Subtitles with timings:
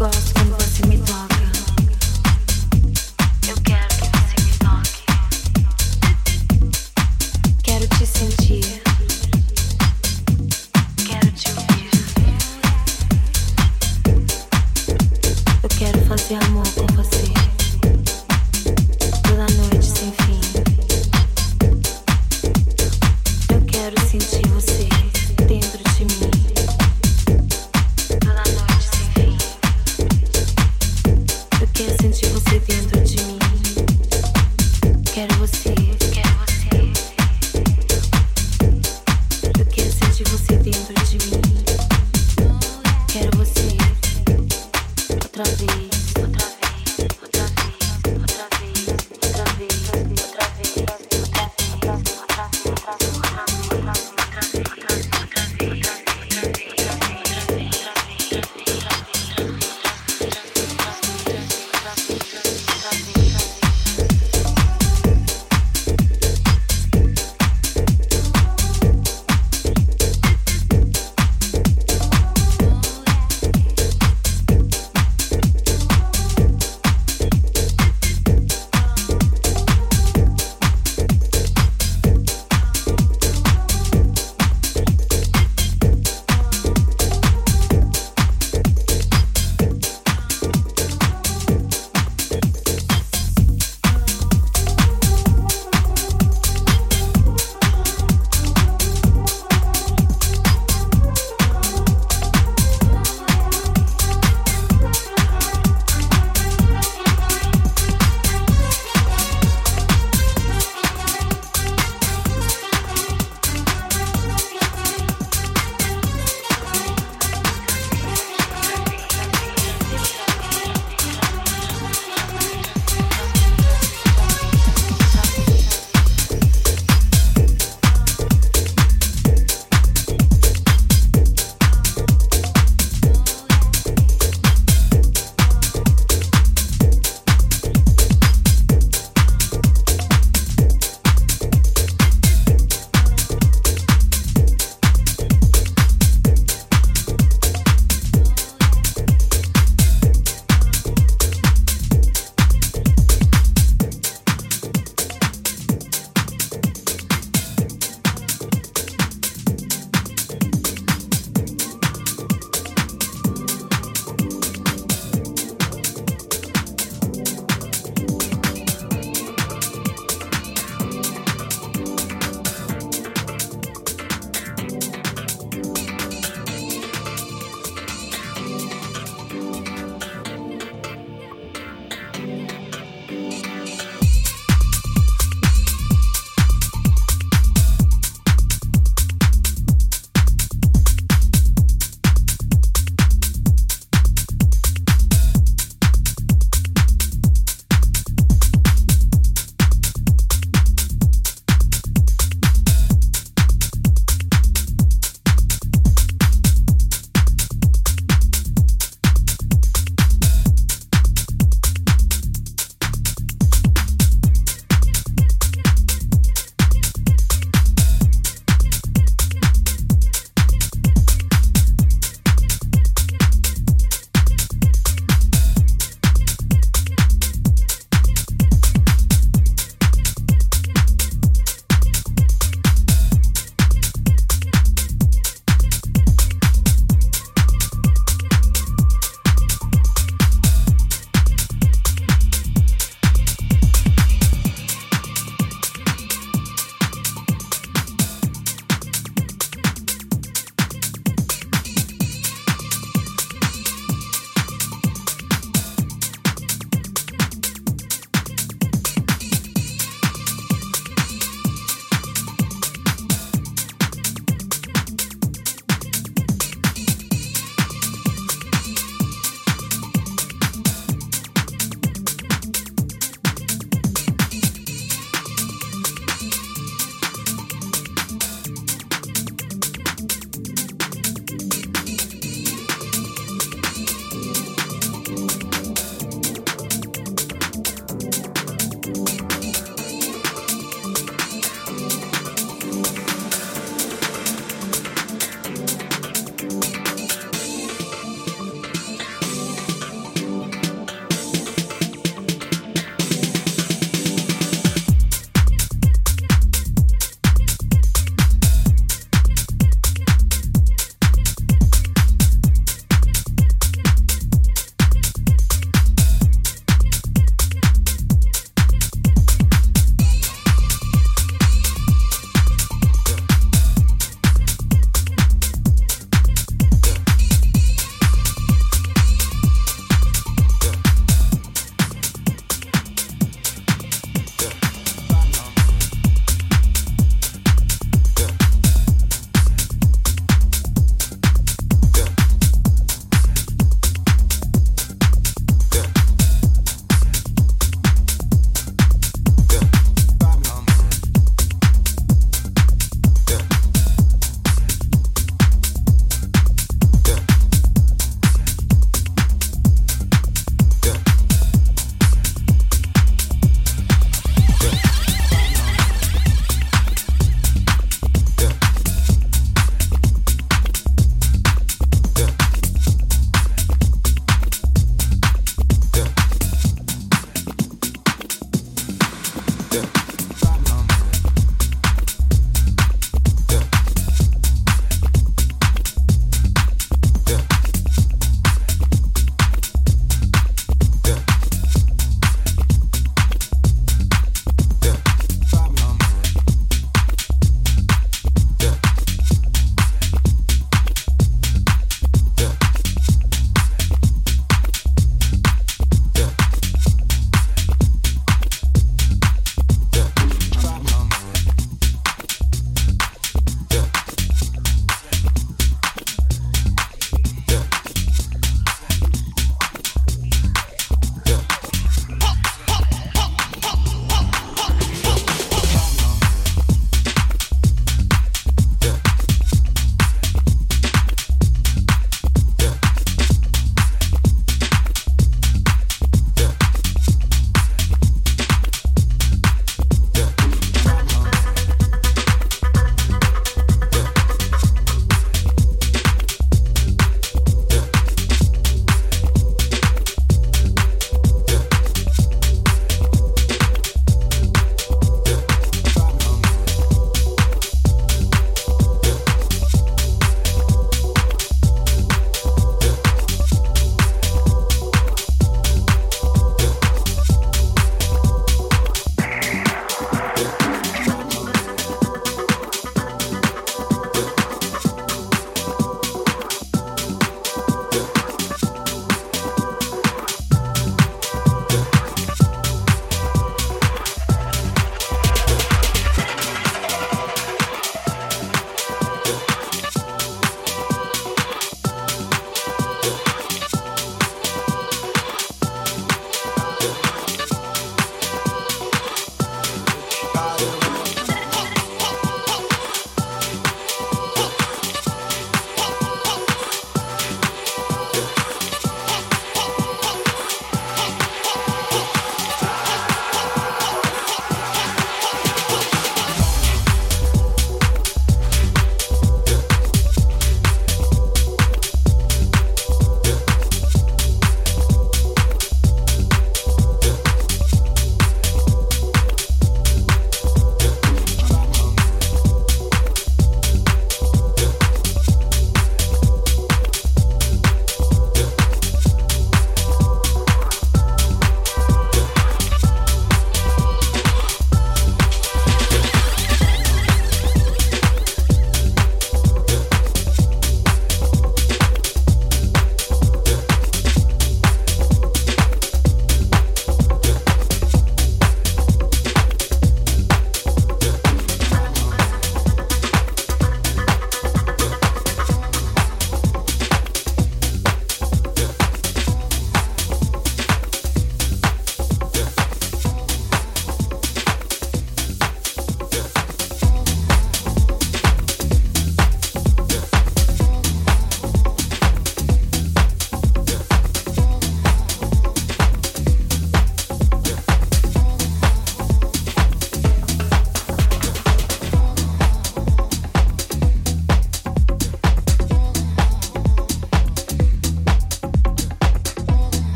[0.00, 0.29] glass.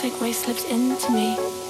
[0.00, 0.08] Shall
[0.64, 1.69] into wait?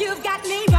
[0.00, 0.69] You've got me